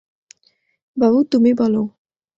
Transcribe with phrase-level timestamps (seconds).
[0.97, 1.81] বাবা তুমি বলো।